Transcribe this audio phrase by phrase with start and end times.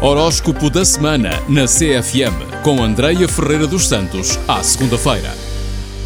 [0.00, 5.34] Horóscopo da semana na CFM com Andreia Ferreira dos Santos, à segunda-feira.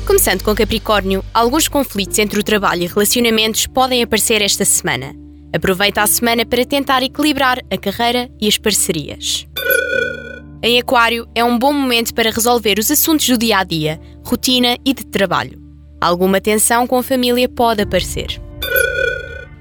[0.07, 5.15] Começando com Capricórnio, alguns conflitos entre o trabalho e relacionamentos podem aparecer esta semana.
[5.55, 9.47] Aproveita a semana para tentar equilibrar a carreira e as parcerias.
[10.63, 14.79] Em Aquário, é um bom momento para resolver os assuntos do dia a dia, rotina
[14.87, 15.61] e de trabalho.
[16.01, 18.41] Alguma tensão com a família pode aparecer.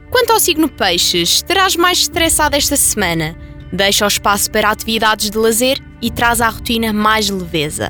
[0.09, 3.36] Quanto ao signo Peixes, estarás mais estressado esta semana.
[3.74, 7.90] Deixa o espaço para atividades de lazer e traz à rotina mais leveza.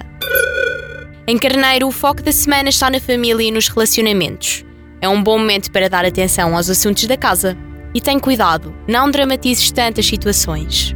[1.27, 4.63] Em Carneiro, o foco da semana está na família e nos relacionamentos.
[4.99, 7.57] É um bom momento para dar atenção aos assuntos da casa.
[7.93, 10.95] E tem cuidado, não dramatizes tantas situações.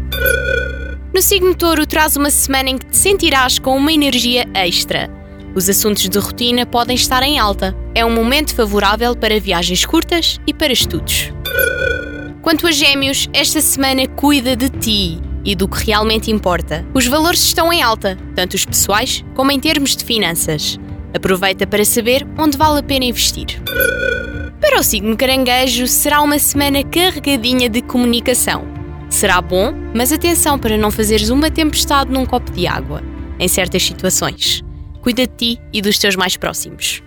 [1.13, 5.09] No signo Touro, traz uma semana em que te sentirás com uma energia extra.
[5.55, 7.75] Os assuntos de rotina podem estar em alta.
[7.95, 11.31] É um momento favorável para viagens curtas e para estudos.
[12.45, 16.85] Quanto a Gêmeos, esta semana cuida de ti e do que realmente importa.
[16.93, 20.79] Os valores estão em alta, tanto os pessoais como em termos de finanças.
[21.11, 23.59] Aproveita para saber onde vale a pena investir.
[24.61, 28.63] Para o signo caranguejo, será uma semana carregadinha de comunicação.
[29.09, 33.01] Será bom, mas atenção para não fazeres uma tempestade num copo de água,
[33.39, 34.63] em certas situações.
[35.01, 37.01] Cuida de ti e dos teus mais próximos.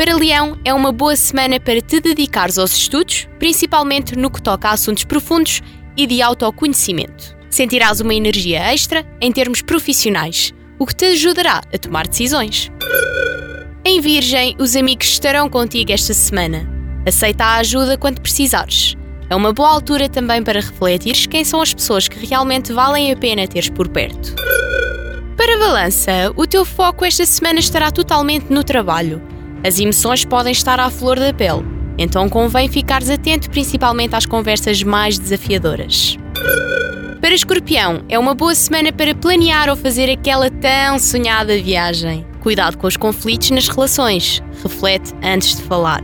[0.00, 4.70] Para Leão, é uma boa semana para te dedicares aos estudos, principalmente no que toca
[4.70, 5.60] a assuntos profundos
[5.94, 7.36] e de autoconhecimento.
[7.50, 12.72] Sentirás uma energia extra em termos profissionais, o que te ajudará a tomar decisões.
[13.84, 16.66] Em Virgem, os amigos estarão contigo esta semana.
[17.06, 18.96] Aceita a ajuda quando precisares.
[19.28, 23.16] É uma boa altura também para refletires quem são as pessoas que realmente valem a
[23.18, 24.34] pena teres por perto.
[25.36, 29.29] Para Balança, o teu foco esta semana estará totalmente no trabalho
[29.64, 31.64] as emoções podem estar à flor da pele,
[31.98, 36.16] então convém ficares atento principalmente às conversas mais desafiadoras.
[37.20, 42.26] Para Escorpião, é uma boa semana para planear ou fazer aquela tão sonhada viagem.
[42.40, 46.00] Cuidado com os conflitos nas relações, reflete antes de falar.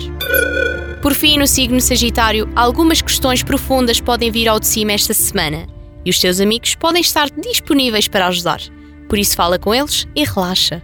[1.01, 5.67] Por fim, no signo Sagitário, algumas questões profundas podem vir ao de cima esta semana
[6.05, 8.61] e os teus amigos podem estar disponíveis para ajudar.
[9.09, 10.83] Por isso, fala com eles e relaxa.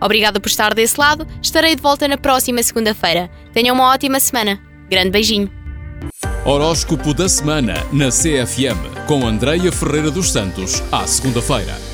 [0.00, 1.26] Obrigada por estar desse lado.
[1.42, 3.30] Estarei de volta na próxima segunda-feira.
[3.52, 4.60] Tenham uma ótima semana.
[4.88, 5.50] Grande beijinho.
[6.44, 11.89] Horóscopo da semana na CFM com Andreia Ferreira dos Santos, à segunda-feira.